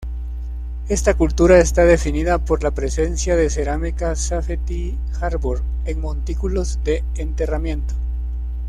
Esta 0.89 1.13
cultura 1.13 1.59
está 1.59 1.85
definida 1.85 2.39
por 2.39 2.63
la 2.63 2.71
presencia 2.71 3.35
de 3.35 3.51
cerámica 3.51 4.15
Safety-Harbor 4.15 5.61
en 5.85 6.01
montículos 6.01 6.79
de 6.83 7.03
enterramiento. 7.17 7.93